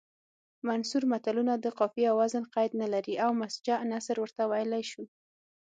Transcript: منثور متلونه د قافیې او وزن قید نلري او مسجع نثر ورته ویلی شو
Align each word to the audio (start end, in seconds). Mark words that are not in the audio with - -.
منثور 0.67 1.03
متلونه 1.11 1.53
د 1.57 1.65
قافیې 1.79 2.05
او 2.11 2.15
وزن 2.21 2.43
قید 2.53 2.71
نلري 2.81 3.15
او 3.23 3.29
مسجع 3.41 3.77
نثر 3.91 4.15
ورته 4.19 4.41
ویلی 4.51 4.83
شو 4.91 5.03